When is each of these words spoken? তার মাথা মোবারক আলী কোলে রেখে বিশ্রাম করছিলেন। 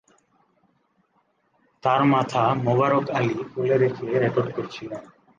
তার 1.83 2.01
মাথা 2.05 2.43
মোবারক 2.65 3.05
আলী 3.09 3.35
কোলে 3.51 3.75
রেখে 3.77 4.03
বিশ্রাম 4.05 4.47
করছিলেন। 4.51 5.03